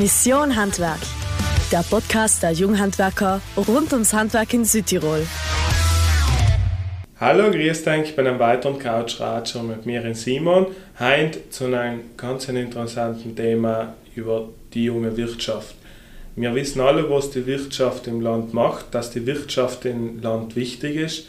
[0.00, 1.00] Mission Handwerk,
[1.72, 5.26] der Podcast der Junghandwerker rund ums Handwerk in Südtirol.
[7.18, 10.66] Hallo, grüß euch, ich bin ein weiterer Couchratscher mit mir in Simon.
[11.00, 15.74] Heute zu einem ganz interessanten Thema über die junge Wirtschaft.
[16.36, 20.94] Wir wissen alle, was die Wirtschaft im Land macht, dass die Wirtschaft im Land wichtig
[20.94, 21.26] ist,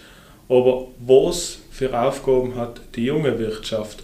[0.47, 4.03] aber was für Aufgaben hat die junge Wirtschaft?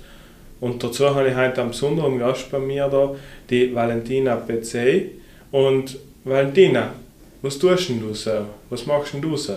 [0.60, 3.16] Und dazu habe ich heute einen besonderen Gast bei mir da,
[3.50, 5.12] die Valentina PC.
[5.52, 6.94] Und Valentina,
[7.42, 8.32] was tust denn du so?
[8.70, 9.56] Was machst denn du so?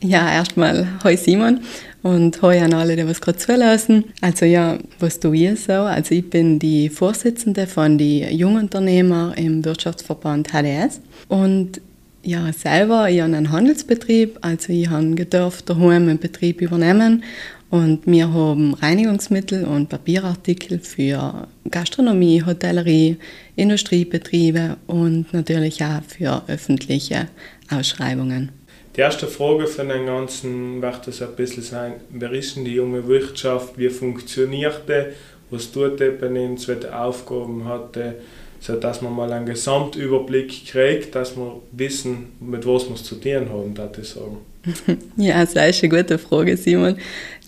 [0.00, 1.60] Ja, erstmal Hoi Simon
[2.02, 4.04] und Hoi an alle, die was gerade zulassen.
[4.20, 5.72] Also ja, was tue ich so?
[5.72, 11.80] Also ich bin die Vorsitzende von die Jungunternehmer im Wirtschaftsverband HDS und
[12.22, 17.22] ja, selber, ich habe einen Handelsbetrieb, also ich habe gedurft daheim einen Betrieb übernehmen
[17.70, 23.16] und wir haben Reinigungsmittel und Papierartikel für Gastronomie, Hotellerie,
[23.56, 27.28] Industriebetriebe und natürlich auch für öffentliche
[27.70, 28.52] Ausschreibungen.
[28.96, 32.74] Die erste Frage von den Ganzen wird es ein bisschen sein, wer ist denn die
[32.74, 35.12] junge Wirtschaft, wie funktioniert die,
[35.50, 38.12] was tut die bei uns, welche Aufgaben hat die,
[38.60, 43.48] sodass man mal einen Gesamtüberblick kriegt, dass wir wissen, mit was wir es zu tun
[43.50, 44.38] haben, würde ich sagen.
[45.16, 46.96] Ja, das ist eine gute Frage, Simon.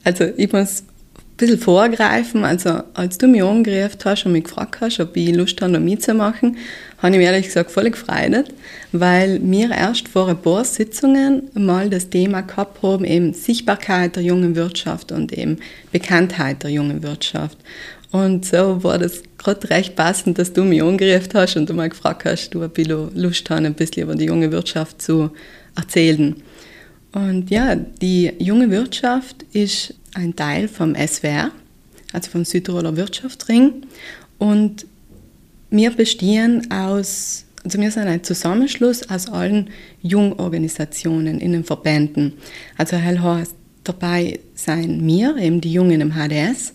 [0.04, 2.44] Also ich muss ein bisschen vorgreifen.
[2.44, 5.80] Also als du mich angerufen hast und mich gefragt hast, ob ich Lust habe, da
[5.80, 6.56] mitzumachen,
[6.98, 8.52] habe ich mich ehrlich gesagt voll gefreut,
[8.92, 14.22] weil wir erst vor ein paar Sitzungen mal das Thema gehabt haben, eben Sichtbarkeit der
[14.22, 15.58] jungen Wirtschaft und eben
[15.92, 17.58] Bekanntheit der jungen Wirtschaft.
[18.10, 21.88] Und so war das gerade recht passend, dass du mich angerufen hast und du mal
[21.88, 25.30] gefragt hast, du, ob ich Lust habe, ein bisschen über die junge Wirtschaft zu
[25.76, 26.36] erzählen.
[27.12, 31.50] Und ja, die junge Wirtschaft ist ein Teil vom SWR,
[32.12, 33.86] also vom Südtiroler Wirtschaftsring.
[34.38, 34.86] Und
[35.70, 39.70] wir bestehen aus, also wir sind ein Zusammenschluss aus allen
[40.02, 42.34] Jungorganisationen in den Verbänden.
[42.76, 43.54] Also hell heißt,
[43.84, 46.74] dabei sind wir, eben die Jungen im HDS,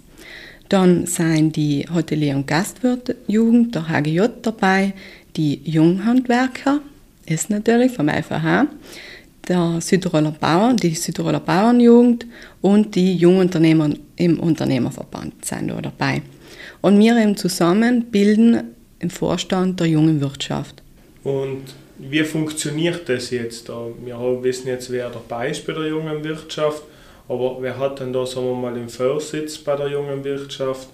[0.73, 4.93] dann sind die Hotelier- und Gastwirtjugend, der HGJ dabei,
[5.35, 6.79] die Junghandwerker,
[7.27, 8.65] ist natürlich vom FAH,
[9.47, 12.25] der Südtiroler Bauern, die Südtiroler Bauernjugend
[12.61, 16.23] und die Jungunternehmer im Unternehmerverband sind da dabei.
[16.81, 18.63] Und wir eben zusammen bilden
[18.97, 20.81] im Vorstand der jungen Wirtschaft.
[21.23, 21.65] Und
[21.99, 23.69] wie funktioniert das jetzt?
[23.69, 26.81] Wir wissen jetzt, wer dabei ist bei der jungen Wirtschaft,
[27.27, 30.89] aber wer hat denn da, sagen wir mal, den Vorsitz bei der jungen Wirtschaft?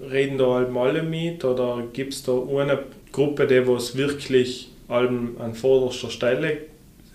[0.00, 6.10] Reden da alle mit oder gibt es da eine Gruppe, die was wirklich an vorderster
[6.10, 6.58] Stelle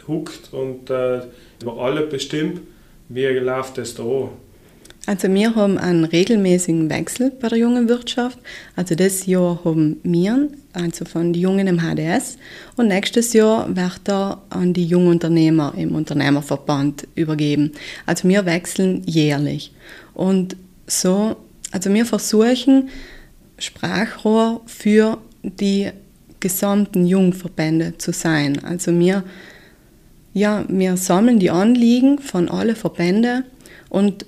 [0.07, 1.21] huckt und äh,
[1.61, 2.61] über alle bestimmt?
[3.09, 4.29] Wie läuft das da an?
[5.05, 8.39] Also wir haben einen regelmäßigen Wechsel bei der jungen Wirtschaft.
[8.77, 12.37] Also das Jahr haben wir, also von den Jungen im HDS,
[12.77, 17.73] und nächstes Jahr wird er an die Jungunternehmer im Unternehmerverband übergeben.
[18.05, 19.73] Also wir wechseln jährlich.
[20.13, 20.55] Und
[20.87, 21.35] so,
[21.71, 22.87] also wir versuchen
[23.57, 25.89] Sprachrohr für die
[26.39, 28.63] gesamten Jungverbände zu sein.
[28.63, 29.23] Also wir,
[30.33, 33.43] ja, wir sammeln die Anliegen von allen Verbänden
[33.89, 34.25] und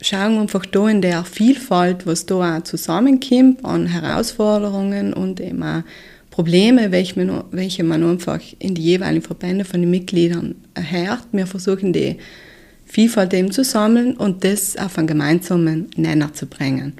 [0.00, 5.82] schauen einfach da in der Vielfalt, was da auch zusammenkommt an Herausforderungen und eben auch
[6.30, 11.26] Probleme, welche man, welche man einfach in die jeweiligen Verbände von den Mitgliedern erhört.
[11.32, 12.16] Wir versuchen die
[12.86, 16.94] Vielfalt eben zu sammeln und das auf einen gemeinsamen Nenner zu bringen.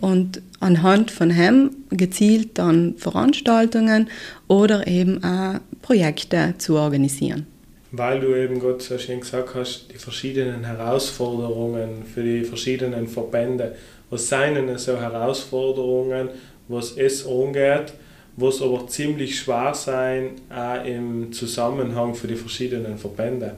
[0.00, 4.08] Und anhand von hem gezielt dann Veranstaltungen
[4.48, 7.46] oder eben auch Projekte zu organisieren
[7.96, 13.76] weil du eben gerade so schön gesagt hast, die verschiedenen Herausforderungen für die verschiedenen Verbände.
[14.10, 16.28] Was sind denn so Herausforderungen,
[16.68, 17.92] was es angeht,
[18.36, 23.56] was aber ziemlich schwer sein auch im Zusammenhang für die verschiedenen Verbände?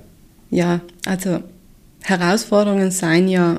[0.51, 1.41] Ja, also
[2.03, 3.59] Herausforderungen sind ja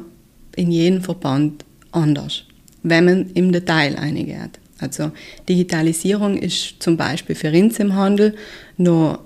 [0.56, 2.44] in jedem Verband anders,
[2.84, 4.60] wenn man im Detail eingeht.
[4.80, 5.12] Also
[5.50, 8.36] Digitalisierung ist zum Beispiel für uns im Handel
[8.78, 9.20] noch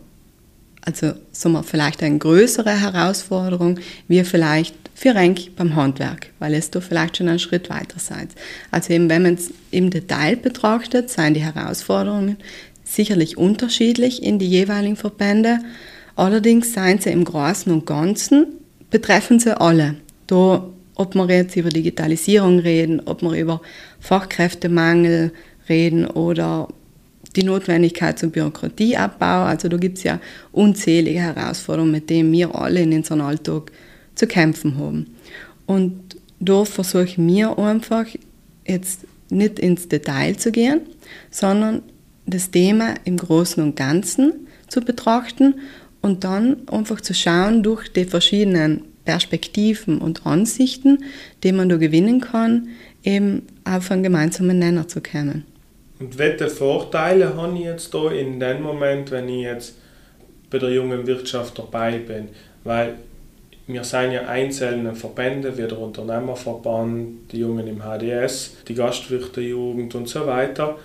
[0.81, 6.69] also sagen wir, vielleicht eine größere Herausforderung, wie vielleicht für Renk beim Handwerk, weil es
[6.71, 8.29] da vielleicht schon einen Schritt weiter seid.
[8.71, 12.37] Also eben, wenn man es im Detail betrachtet, seien die Herausforderungen
[12.83, 15.59] sicherlich unterschiedlich in die jeweiligen Verbände.
[16.15, 18.47] Allerdings seien sie im Großen und Ganzen,
[18.89, 19.95] betreffen sie alle.
[20.27, 23.61] Da, ob wir jetzt über Digitalisierung reden, ob wir über
[23.99, 25.31] Fachkräftemangel
[25.69, 26.67] reden oder
[27.35, 29.45] die Notwendigkeit zum Bürokratieabbau.
[29.45, 30.19] Also da gibt es ja
[30.51, 33.71] unzählige Herausforderungen, mit denen wir alle in unserem Alltag
[34.15, 35.15] zu kämpfen haben.
[35.65, 38.05] Und da versuchen wir einfach
[38.67, 40.81] jetzt nicht ins Detail zu gehen,
[41.29, 41.83] sondern
[42.25, 45.55] das Thema im Großen und Ganzen zu betrachten
[46.01, 50.99] und dann einfach zu schauen durch die verschiedenen Perspektiven und Ansichten,
[51.43, 52.69] die man da gewinnen kann,
[53.03, 55.45] eben auf einen gemeinsamen Nenner zu kommen.
[56.01, 59.75] Und welche Vorteile habe ich jetzt da in dem Moment, wenn ich jetzt
[60.49, 62.29] bei der jungen Wirtschaft dabei bin?
[62.63, 62.95] Weil
[63.67, 70.09] wir sind ja einzelne Verbände, wie der Unternehmerverband, die Jungen im HDS, die Gastwirtejugend und
[70.09, 70.79] so weiter.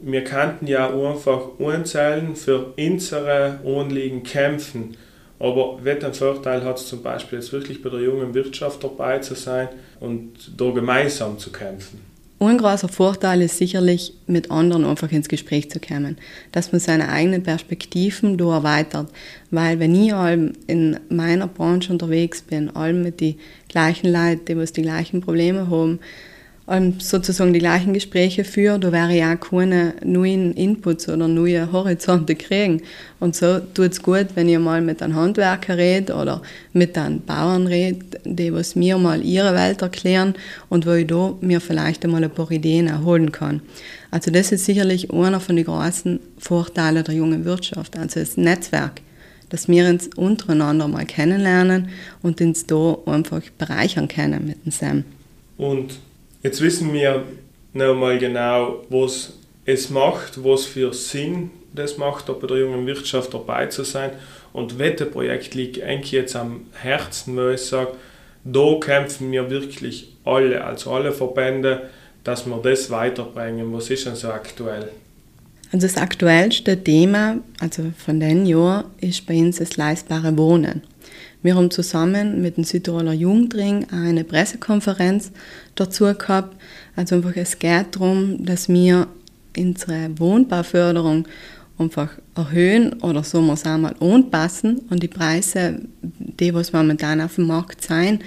[0.00, 4.98] Wir könnten ja einfach einzeln für unsere Anliegen kämpfen.
[5.38, 9.34] Aber welchen Vorteil hat es zum Beispiel jetzt wirklich bei der jungen Wirtschaft dabei zu
[9.34, 9.68] sein
[9.98, 12.17] und da gemeinsam zu kämpfen?
[12.40, 16.16] Ein großer Vorteil ist sicherlich, mit anderen einfach ins Gespräch zu kommen,
[16.52, 19.10] dass man seine eigenen Perspektiven da erweitert.
[19.50, 24.72] Weil wenn ich allem in meiner Branche unterwegs bin, allem mit den gleichen Leuten, die
[24.72, 25.98] die gleichen Probleme haben,
[26.98, 32.34] sozusagen die gleichen Gespräche führe, da wäre ich auch keine neuen Inputs oder neue Horizonte
[32.34, 32.82] kriegen.
[33.20, 36.42] Und so tut es gut, wenn ich mal mit einem Handwerker rede oder
[36.74, 40.34] mit einem Bauern rede, die was mir mal ihre Welt erklären
[40.68, 43.62] und wo ich da mir vielleicht einmal ein paar Ideen erholen kann.
[44.10, 49.00] Also das ist sicherlich einer von den großen Vorteilen der jungen Wirtschaft, also das Netzwerk
[49.50, 51.88] dass wir uns untereinander mal kennenlernen
[52.20, 55.04] und uns da einfach bereichern können mit dem Sam.
[55.56, 55.98] Und
[56.48, 57.24] Jetzt wissen wir
[57.74, 59.34] noch mal genau, was
[59.66, 64.12] es macht, was für Sinn das macht, bei der jungen Wirtschaft dabei zu sein.
[64.54, 67.92] Und welches Projekt liegt eigentlich jetzt am Herzen, wo ich sage,
[68.44, 71.90] da kämpfen wir wirklich alle, also alle Verbände,
[72.24, 73.70] dass wir das weiterbringen.
[73.74, 74.88] Was ist denn so aktuell?
[75.70, 80.80] Also das aktuellste Thema, also von den Jahren, ist bei uns das leistbare Wohnen.
[81.40, 85.30] Wir haben zusammen mit dem Südtiroler Jugendring eine Pressekonferenz
[85.76, 86.56] dazu gehabt.
[86.96, 89.06] Also einfach, es geht darum, dass wir
[89.56, 91.28] unsere Wohnbauförderung
[91.78, 97.46] einfach erhöhen oder so muss einmal anpassen und die Preise, die was momentan auf dem
[97.46, 98.18] Markt sein.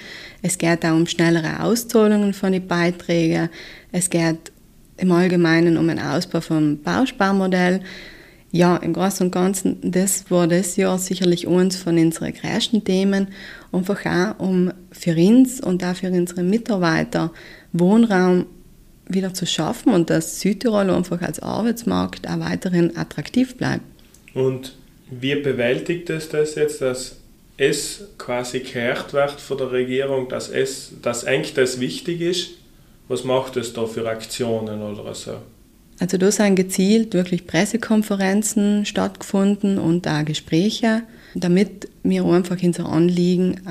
[0.42, 3.50] Es geht auch um schnellere Auszahlungen von den Beiträgen.
[3.92, 4.54] Es geht
[4.98, 7.82] im Allgemeinen um einen Ausbau vom Bausparmodell
[8.52, 13.30] ja, im Großen und Ganzen, das war das Jahr sicherlich eines von unseren größten Themen.
[13.72, 17.32] Einfach auch, um für uns und auch für unsere Mitarbeiter
[17.72, 18.46] Wohnraum
[19.08, 23.84] wieder zu schaffen und dass Südtirol einfach als Arbeitsmarkt auch weiterhin attraktiv bleibt.
[24.34, 24.76] Und
[25.10, 27.18] wie bewältigt es das jetzt, dass
[27.58, 32.50] es quasi gehört wird von der Regierung, dass, es, dass eigentlich das wichtig ist?
[33.08, 35.38] Was macht es da für Aktionen oder so?
[36.02, 41.04] Also da sind gezielt wirklich Pressekonferenzen stattgefunden und auch Gespräche,
[41.36, 43.62] damit wir einfach unser Anliegen,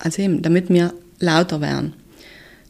[0.00, 1.92] also eben, damit wir lauter werden.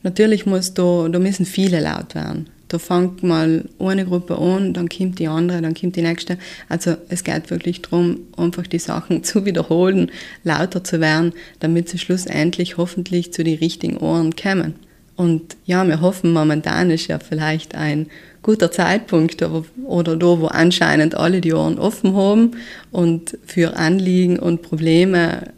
[0.03, 2.51] Natürlich muss da, da müssen viele laut werden.
[2.69, 6.37] Da fängt mal eine Gruppe an, dann kommt die andere, dann kommt die nächste.
[6.69, 10.11] Also es geht wirklich darum, einfach die Sachen zu wiederholen,
[10.45, 14.75] lauter zu werden, damit sie schlussendlich hoffentlich zu den richtigen Ohren kommen.
[15.17, 18.07] Und ja, wir hoffen, momentan ist ja vielleicht ein
[18.43, 19.43] guter Zeitpunkt
[19.85, 22.53] oder da, wo anscheinend alle die Ohren offen haben
[22.91, 25.53] und für Anliegen und Probleme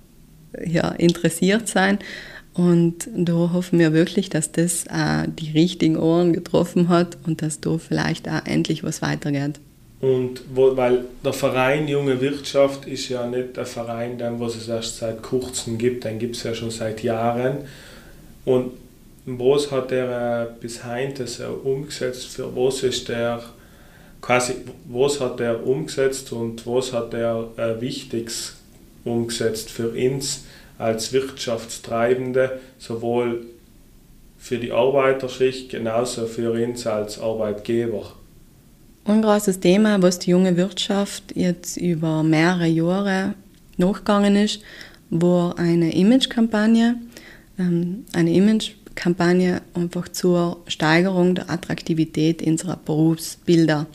[0.64, 1.98] ja, interessiert sein.
[2.52, 7.60] Und da hoffen wir wirklich, dass das auch die richtigen Ohren getroffen hat und dass
[7.60, 9.58] da vielleicht auch endlich was weitergeht.
[10.00, 14.68] Und wo, weil der Verein Junge Wirtschaft ist ja nicht der Verein, den was es
[14.68, 17.58] erst seit kurzem gibt, den gibt es ja schon seit Jahren.
[18.44, 18.72] Und
[19.26, 22.26] was hat er äh, bis heute so umgesetzt?
[22.26, 23.42] Für was ist der
[24.20, 24.54] quasi,
[24.88, 28.54] was hat er umgesetzt und was hat er äh, Wichtiges
[29.04, 30.44] umgesetzt für uns
[30.78, 33.46] als Wirtschaftstreibende, sowohl
[34.38, 38.12] für die Arbeiterschicht genauso für uns als Arbeitgeber?
[39.06, 43.34] Ein großes Thema, was die junge Wirtschaft jetzt über mehrere Jahre
[43.76, 44.60] nachgegangen ist,
[45.10, 46.96] war eine Imagekampagne.
[47.58, 53.86] Ähm, eine Image Kampagne einfach zur Steigerung der Attraktivität unserer Berufsbilder.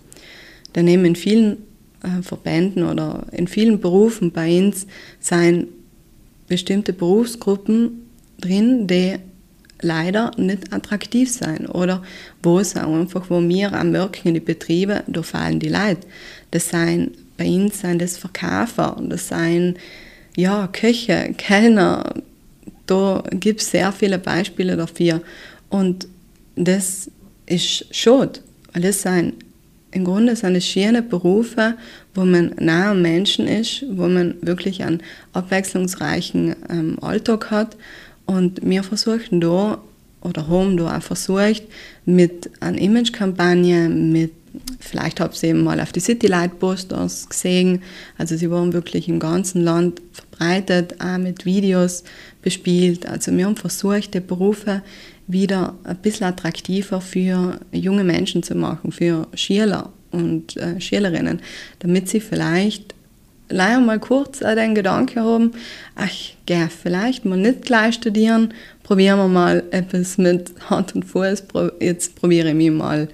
[0.73, 1.57] Daneben in vielen
[2.03, 4.87] äh, Verbänden oder in vielen Berufen bei uns
[5.19, 5.67] sind
[6.47, 9.17] bestimmte Berufsgruppen drin, die
[9.81, 12.03] leider nicht attraktiv sein oder
[12.43, 16.07] wo es einfach, wo wir am Wirken in die Betriebe, da fallen die Leute.
[16.51, 19.77] Das sind, bei uns sind das Verkäufer, das sind
[20.35, 22.13] ja, Köche, Kellner,
[22.89, 25.21] da gibt es sehr viele Beispiele dafür.
[25.69, 26.07] Und
[26.55, 27.09] das
[27.45, 28.39] ist schade,
[28.73, 29.33] weil das sind
[29.91, 31.75] im Grunde sind es schöne Berufe,
[32.13, 35.01] wo man nah am Menschen ist, wo man wirklich einen
[35.33, 37.75] abwechslungsreichen ähm, Alltag hat.
[38.27, 39.79] Und wir versuchen da
[40.21, 41.63] oder haben da auch versucht,
[42.05, 44.31] mit einer Imagekampagne, mit
[44.79, 47.83] Vielleicht habt ihr eben mal auf die City Light Posters gesehen.
[48.17, 50.01] Also sie wurden wirklich im ganzen Land
[50.39, 52.03] verbreitet, auch mit Videos
[52.41, 53.07] bespielt.
[53.07, 54.81] Also wir haben versucht, die Berufe
[55.27, 61.39] wieder ein bisschen attraktiver für junge Menschen zu machen, für Schüler und äh, Schülerinnen,
[61.79, 62.95] damit sie vielleicht
[63.49, 65.51] leider mal kurz den Gedanken haben,
[65.95, 66.11] ach,
[66.45, 68.53] geh, vielleicht mal nicht gleich studieren,
[68.83, 71.43] probieren wir mal etwas mit Hand und Fuß,
[71.79, 73.07] jetzt probiere ich mich mal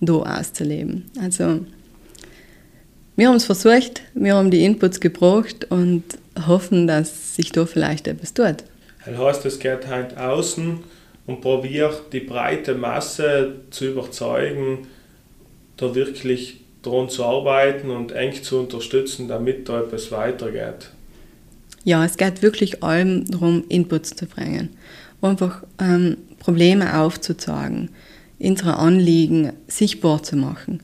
[0.00, 1.04] da auszuleben.
[1.20, 1.64] Also,
[3.16, 6.04] wir haben es versucht, wir haben die Inputs gebraucht und
[6.46, 8.64] hoffen, dass sich da vielleicht etwas tut.
[9.06, 10.78] Das heißt, es geht halt außen
[11.26, 14.86] und probiert die breite Masse zu überzeugen,
[15.76, 20.90] da wirklich daran zu arbeiten und eng zu unterstützen, damit da etwas weitergeht.
[21.84, 24.70] Ja, es geht wirklich allem darum, Inputs zu bringen.
[25.22, 27.90] Einfach ähm, Probleme aufzuzeigen,
[28.38, 30.82] unsere Anliegen sichtbar zu machen.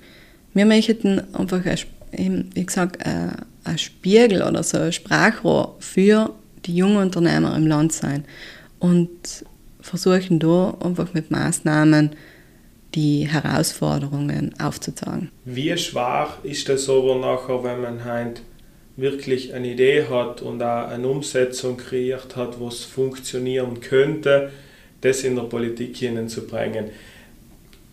[0.55, 1.65] Wir möchten einfach,
[2.12, 8.25] wie gesagt, ein Spiegel oder so ein Sprachrohr für die jungen Unternehmer im Land sein
[8.78, 9.45] und
[9.81, 12.11] versuchen da einfach mit Maßnahmen
[12.95, 15.31] die Herausforderungen aufzuzeigen.
[15.45, 18.42] Wie schwer ist das aber nachher, wenn man halt
[18.97, 24.50] wirklich eine Idee hat und auch eine Umsetzung kreiert hat, was funktionieren könnte,
[25.00, 26.90] das in der Politik hineinzubringen?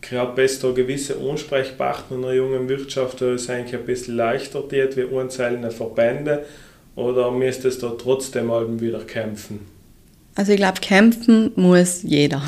[0.02, 4.96] Gerade bei da gewisse Ansprechpartner in der jungen Wirtschaft, ist eigentlich ein bisschen leichter geht
[4.98, 6.46] wie einzelne Verbände
[6.96, 9.68] oder müsste es da trotzdem mal wieder kämpfen?
[10.36, 12.42] Also ich glaube, kämpfen muss jeder.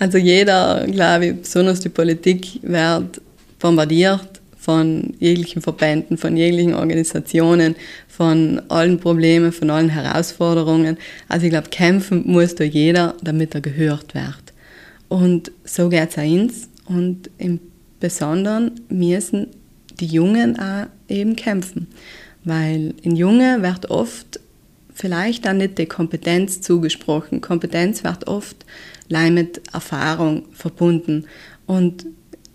[0.00, 3.20] Also jeder, glaube ich, besonders die Politik, wird
[3.58, 7.74] bombardiert von jeglichen Verbänden, von jeglichen Organisationen,
[8.06, 10.98] von allen Problemen, von allen Herausforderungen.
[11.28, 14.47] Also ich glaube, kämpfen muss da jeder, damit er gehört wird.
[15.08, 16.68] Und so geht es auch uns.
[16.86, 17.60] Und im
[18.00, 19.48] Besonderen müssen
[20.00, 21.88] die Jungen auch eben kämpfen.
[22.44, 24.40] Weil in Jungen wird oft
[24.94, 27.40] vielleicht auch nicht die Kompetenz zugesprochen.
[27.40, 28.64] Kompetenz wird oft
[29.08, 31.24] mit Erfahrung verbunden.
[31.66, 32.06] Und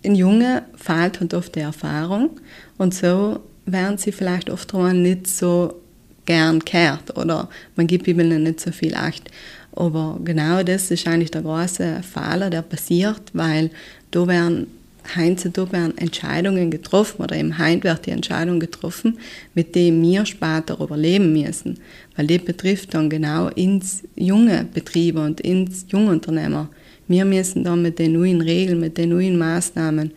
[0.04, 2.32] in Jungen fehlt halt oft die Erfahrung
[2.78, 5.82] und so werden sie vielleicht oft nicht so
[6.26, 9.30] gern gehört oder man gibt ihnen nicht so viel Acht.
[9.76, 13.72] Aber genau das ist eigentlich der große Fehler, der passiert, weil
[14.12, 14.68] da werden
[15.16, 19.18] heutzutage werden Entscheidungen getroffen oder im Heim wird die Entscheidung getroffen,
[19.54, 21.80] mit denen wir später überleben müssen,
[22.16, 26.70] weil die betrifft dann genau ins junge Betriebe und ins Jungunternehmer.
[27.08, 30.12] Wir müssen dann mit den neuen Regeln, mit den neuen Maßnahmen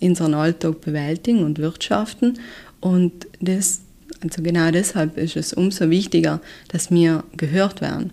[0.00, 2.38] unseren Alltag bewältigen und wirtschaften
[2.80, 3.82] und das,
[4.20, 8.12] also genau deshalb ist es umso wichtiger, dass wir gehört werden.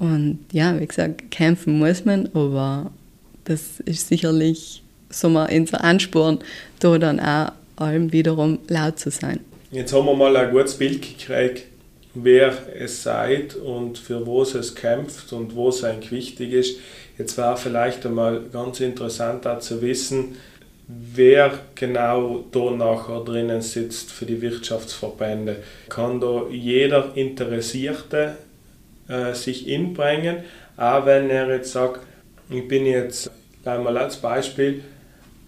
[0.00, 2.90] Und ja, wie gesagt, kämpfen muss man, aber
[3.44, 6.38] das ist sicherlich so mal unser Ansporn,
[6.78, 9.40] da dann auch allem wiederum laut zu sein.
[9.70, 11.66] Jetzt haben wir mal ein gutes Bild gekriegt,
[12.14, 16.78] wer es seid und für was es kämpft und wo es eigentlich wichtig ist.
[17.18, 20.36] Jetzt war vielleicht einmal ganz interessant auch zu wissen,
[20.88, 25.56] wer genau da nachher drinnen sitzt für die Wirtschaftsverbände.
[25.90, 28.38] Kann da jeder Interessierte
[29.10, 30.38] äh, sich inbringen,
[30.76, 32.00] auch wenn er jetzt sagt,
[32.48, 33.30] ich bin jetzt
[33.64, 34.82] einmal als Beispiel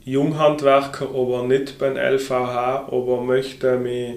[0.05, 4.17] Junghandwerker, aber nicht beim LVH, aber möchte mich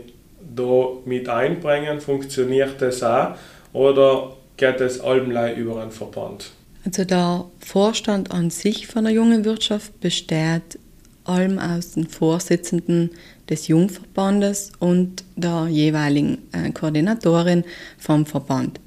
[0.55, 3.35] da mit einbringen, funktioniert das auch
[3.73, 6.51] oder geht es allem über einen Verband?
[6.85, 10.79] Also der Vorstand an sich von der jungen Wirtschaft besteht
[11.23, 13.11] allem aus den Vorsitzenden
[13.49, 17.63] des Jungverbandes und der jeweiligen äh, Koordinatorin
[17.97, 18.79] vom Verband.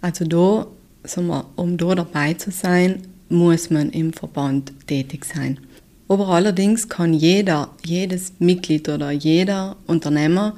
[0.00, 0.66] Also da,
[1.16, 5.58] wir, um da dabei zu sein, muss man im Verband tätig sein.
[6.08, 10.56] Aber allerdings kann jeder, jedes Mitglied oder jeder Unternehmer,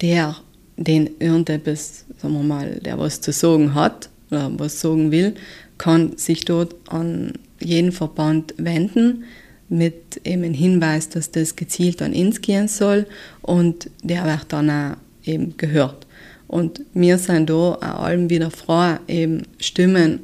[0.00, 0.36] der
[0.76, 5.34] den irgendetwas, sagen wir mal, der was zu sagen hat oder was sagen will,
[5.78, 9.24] kann sich dort an jeden Verband wenden
[9.68, 13.06] mit eben einem Hinweis, dass das gezielt an uns gehen soll
[13.42, 16.06] und der wird dann auch eben gehört.
[16.48, 20.20] Und wir sind da auch allem wieder froh, eben Stimmen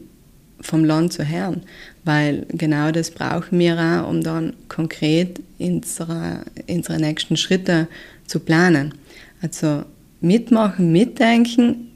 [0.61, 1.63] vom Land zu hören,
[2.05, 7.87] weil genau das brauchen wir auch, um dann konkret unsere, unsere nächsten Schritte
[8.27, 8.95] zu planen.
[9.43, 9.85] Also
[10.23, 11.91] mitmachen, mitdenken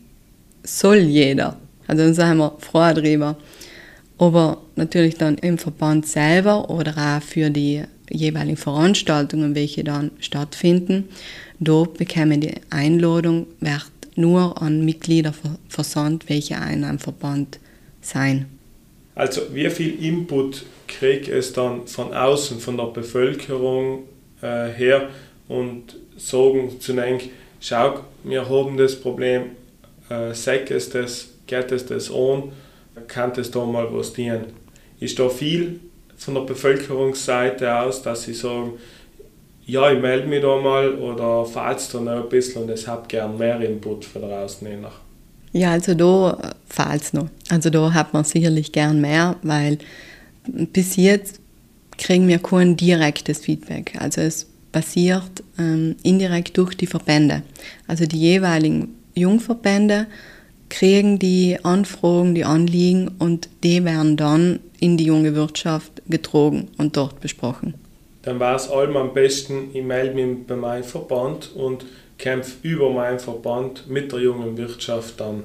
[0.63, 1.57] soll jeder.
[1.87, 3.37] Also dann sind wir froh darüber.
[4.19, 11.05] Aber natürlich dann im Verband selber oder auch für die jeweiligen Veranstaltungen, welche dann stattfinden,
[11.61, 15.33] da bekämen die Einladung, wird nur an Mitglieder
[15.69, 17.59] versandt, welche einen Verband
[18.01, 18.47] sein.
[19.15, 24.05] Also wie viel Input kriegt es dann von außen, von der Bevölkerung
[24.43, 25.09] äh, her
[25.49, 29.51] und sagen zu denken, schau, wir haben das Problem,
[30.09, 32.53] äh, sag es das, geht es das an,
[33.07, 34.47] kann es da mal was dienen.
[35.01, 35.81] Ist da viel
[36.17, 38.75] von der Bevölkerungsseite aus, dass sie sagen,
[39.69, 43.07] ja, ich melde mich da mal oder falls da noch ein bisschen und ich habe
[43.07, 45.01] gern mehr Input von draußen nach.
[45.53, 46.39] Ja, also da
[46.95, 47.29] es noch.
[47.51, 49.79] Also da hat man sicherlich gern mehr, weil
[50.47, 51.41] bis jetzt
[51.99, 53.93] kriegen wir kein direktes Feedback.
[54.01, 57.43] Also es passiert ähm, indirekt durch die Verbände.
[57.87, 60.07] Also die jeweiligen Jungverbände
[60.71, 66.97] kriegen die Anfragen, die Anliegen und die werden dann in die junge Wirtschaft getragen und
[66.97, 67.75] dort besprochen.
[68.29, 71.87] Dann war es allem am besten, ich melde mich bei meinem Verband und
[72.19, 75.45] kämpfe über meinen Verband mit der jungen Wirtschaft dann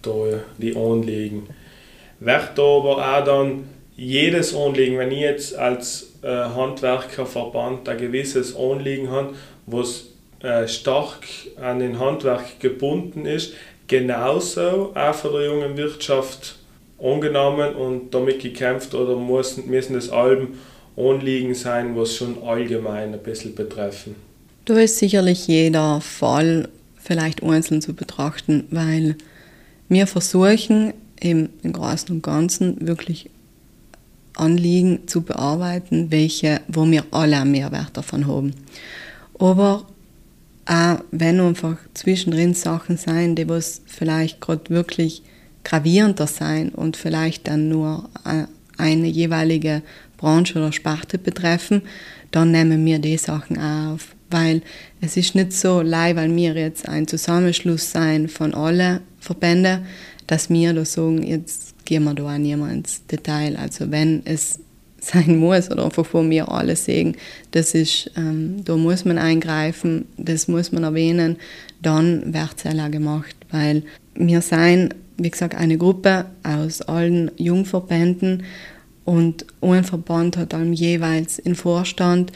[0.00, 0.12] da
[0.56, 1.48] die Anliegen.
[2.20, 3.64] Wird aber auch dann
[3.96, 9.34] jedes Anliegen, wenn ich jetzt als äh, Handwerkerverband ein gewisses Anliegen habe,
[9.66, 10.04] was
[10.40, 11.26] äh, stark
[11.60, 13.54] an den Handwerk gebunden ist,
[13.88, 16.60] genauso auch von der jungen Wirtschaft
[17.02, 20.56] angenommen und damit gekämpft oder müssen, müssen das Alben
[20.96, 24.14] Anliegen sein, was schon allgemein ein bisschen betreffen.
[24.64, 29.16] Da ist sicherlich jeder Fall vielleicht einzeln zu betrachten, weil
[29.88, 33.30] wir versuchen im, Großen und Ganzen wirklich
[34.36, 38.54] Anliegen zu bearbeiten, welche, wo wir alle einen Mehrwert davon haben.
[39.38, 39.86] Aber
[40.66, 45.22] auch wenn einfach zwischendrin Sachen sein, die was vielleicht gerade wirklich
[45.62, 48.44] gravierender sein und vielleicht dann nur äh,
[48.76, 49.82] eine jeweilige
[50.16, 51.82] Branche oder Sparte betreffen,
[52.30, 54.14] dann nehmen wir die Sachen auf.
[54.30, 54.62] Weil
[55.00, 59.86] es ist nicht so leid, weil wir jetzt ein Zusammenschluss sein von allen Verbänden,
[60.26, 63.56] dass wir da sagen, jetzt gehen wir da auch mehr ins Detail.
[63.56, 64.58] Also wenn es
[65.00, 67.16] sein muss oder einfach wir alle sehen,
[67.50, 71.36] das ist, ähm, da muss man eingreifen, das muss man erwähnen,
[71.82, 73.82] dann wird es auch gemacht, weil
[74.14, 78.44] wir sind, wie gesagt, eine Gruppe aus allen Jungverbänden
[79.04, 82.32] und ein Verband hat dann jeweils einen Vorstand,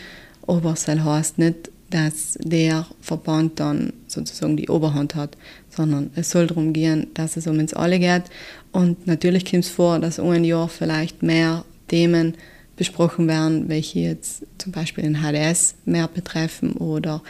[0.46, 5.36] aber es heißt nicht, dass der Verband dann sozusagen die Oberhand hat,
[5.70, 8.24] sondern es soll darum gehen, dass es um uns alle geht.
[8.72, 12.34] Und natürlich kommt es vor, dass ein Jahr vielleicht mehr Themen
[12.76, 17.22] besprochen werden, welche jetzt zum Beispiel den HDS mehr betreffen oder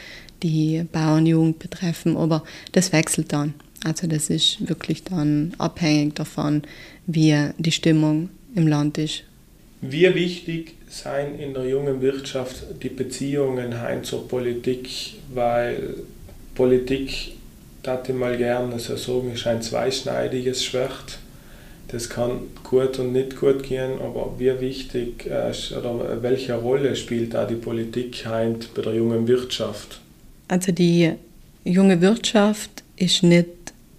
[0.43, 3.55] die Bauernjugend betreffen, aber das wechselt dann.
[3.85, 6.63] Also das ist wirklich dann abhängig davon,
[7.07, 9.25] wie die Stimmung im Land ist
[9.81, 14.89] wie wichtig seien in der jungen Wirtschaft die Beziehungen heim zur Politik,
[15.33, 15.95] weil
[16.55, 17.35] Politik,
[17.83, 21.19] das ich mal gerne so sagen, ist ein zweischneidiges Schwert.
[21.89, 27.33] Das kann gut und nicht gut gehen, aber wie wichtig äh, oder welche Rolle spielt
[27.33, 30.01] da die Politik heim bei der jungen Wirtschaft?
[30.49, 31.13] Also die
[31.65, 33.49] junge Wirtschaft ist nicht,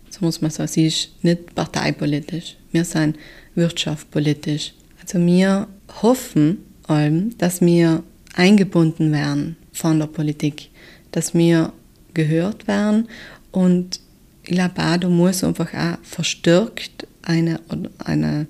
[0.10, 2.58] so muss man sagen, sie ist nicht parteipolitisch.
[2.72, 3.18] Wir sind
[3.60, 4.74] wirtschaftspolitisch.
[5.02, 5.68] Also wir
[6.02, 6.58] hoffen,
[7.38, 8.04] dass wir
[8.36, 10.70] eingebunden werden von der Politik,
[11.12, 11.72] dass wir
[12.14, 13.08] gehört werden
[13.52, 14.00] und
[14.44, 17.60] ich glaube auch, da muss einfach auch verstärkt eine,
[18.00, 18.48] eine,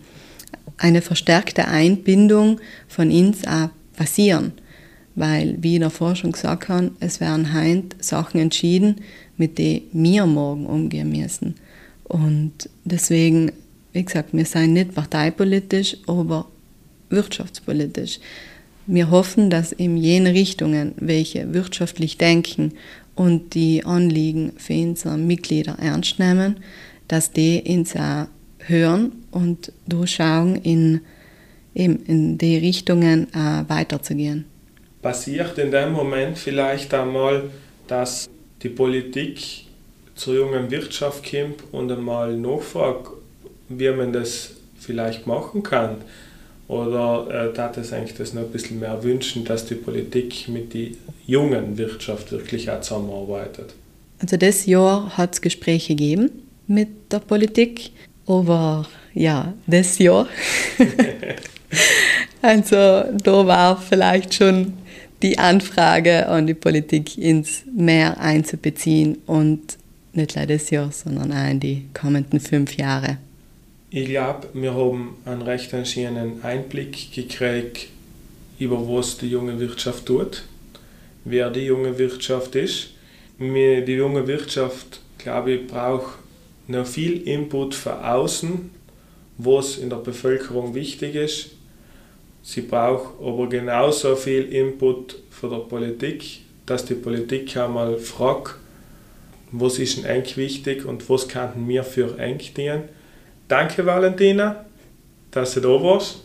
[0.78, 4.54] eine verstärkte Einbindung von uns auch passieren.
[5.16, 9.02] Weil, wie ich davor schon gesagt habe, es werden heute Sachen entschieden,
[9.36, 11.56] mit denen wir morgen umgehen müssen.
[12.06, 13.52] Und deswegen
[14.00, 16.48] wie gesagt, wir sind nicht parteipolitisch, aber
[17.10, 18.20] wirtschaftspolitisch.
[18.88, 22.72] Wir hoffen, dass in jene Richtungen, welche wirtschaftlich denken
[23.16, 26.62] und die Anliegen für unsere Mitglieder ernst nehmen,
[27.10, 28.28] dass die uns auch
[28.60, 31.02] hören und durchschauen, in,
[31.76, 34.46] eben in die Richtungen äh, weiterzugehen.
[35.02, 37.50] Passiert in dem Moment vielleicht einmal,
[37.88, 38.30] dass
[38.64, 39.66] die Politik
[40.16, 43.19] zur jungen Wirtschaft kommt und einmal nachfragt,
[43.70, 45.98] wie man das vielleicht machen kann?
[46.68, 50.74] Oder äh, darf es eigentlich das noch ein bisschen mehr wünschen, dass die Politik mit
[50.74, 50.90] der
[51.26, 53.74] jungen Wirtschaft wirklich auch zusammenarbeitet?
[54.20, 56.30] Also das Jahr hat es Gespräche gegeben
[56.68, 57.92] mit der Politik,
[58.28, 60.28] aber ja, das Jahr.
[62.42, 64.74] also da war vielleicht schon
[65.24, 69.78] die Anfrage an die Politik ins Meer einzubeziehen und
[70.14, 73.18] nicht nur das Jahr, sondern auch in die kommenden fünf Jahre.
[73.92, 77.88] Ich glaube, wir haben einen recht schönen Einblick gekriegt,
[78.60, 80.44] über was die junge Wirtschaft tut,
[81.26, 82.92] wer die junge Wirtschaft ist.
[83.40, 86.20] Die junge Wirtschaft, glaube ich, braucht
[86.68, 88.70] noch viel Input von außen
[89.40, 91.52] was in der Bevölkerung wichtig ist.
[92.44, 98.56] Sie braucht aber genauso viel Input von der Politik, dass die Politik einmal fragt,
[99.52, 102.84] was ist denn eigentlich wichtig und was könnten wir für eng dienen.
[103.50, 104.64] Danke Valentina,
[105.32, 106.20] dass du da warst,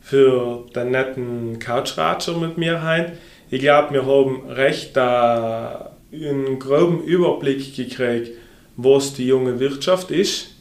[0.00, 3.12] für den netten Couchratscher mit mir heute.
[3.50, 8.30] Ich glaube, wir haben recht äh, einen groben Überblick gekriegt,
[8.76, 10.52] was die junge Wirtschaft ist.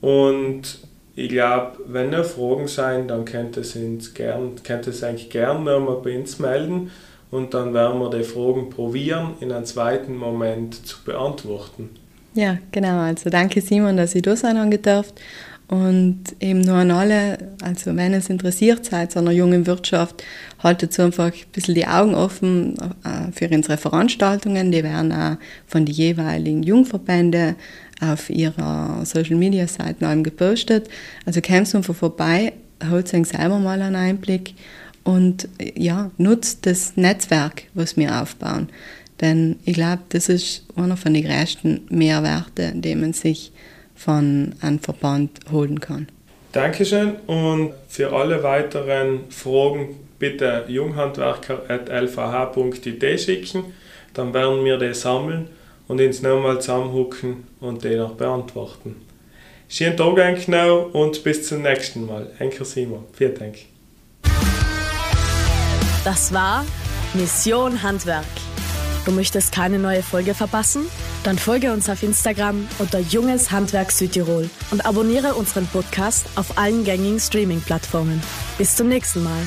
[0.00, 0.80] Und
[1.14, 6.40] ich glaube, wenn noch Fragen sein, dann könnt ihr es, eigentlich gerne nochmal bei uns
[6.40, 6.90] melden
[7.30, 11.90] und dann werden wir die Fragen probieren, in einem zweiten Moment zu beantworten.
[12.34, 12.98] Ja, genau.
[12.98, 15.14] Also danke Simon, dass ich da sein angedurft
[15.72, 20.22] und eben nur an alle, also wenn es interessiert seid an einer jungen Wirtschaft,
[20.62, 24.70] haltet so einfach ein bisschen die Augen offen äh, für unsere Veranstaltungen.
[24.70, 27.56] Die werden auch von den jeweiligen Jungverbänden
[28.02, 30.90] auf ihrer Social Media Seiten gepostet.
[31.24, 32.52] Also kommt einfach vorbei,
[32.90, 34.52] holt euch selber mal einen Einblick
[35.04, 38.68] und ja, nutzt das Netzwerk, was wir aufbauen.
[39.22, 43.52] Denn ich glaube, das ist einer von den größten Mehrwerten, die man sich
[44.04, 46.08] von einem Verband holen kann.
[46.52, 53.64] Dankeschön und für alle weiteren Fragen bitte junghandwerker.lvh.it schicken,
[54.14, 55.48] dann werden wir die sammeln
[55.88, 58.96] und uns nochmal zusammenhucken und die noch beantworten.
[59.68, 62.30] Schönen Tag noch und bis zum nächsten Mal.
[62.38, 63.04] Enker Simon.
[63.14, 63.56] Vielen Dank.
[66.04, 66.64] Das war
[67.14, 68.51] Mission Handwerk.
[69.04, 70.86] Du möchtest keine neue Folge verpassen?
[71.24, 76.84] Dann folge uns auf Instagram unter Junges Handwerk Südtirol und abonniere unseren Podcast auf allen
[76.84, 78.22] gängigen Streaming-Plattformen.
[78.58, 79.42] Bis zum nächsten Mal.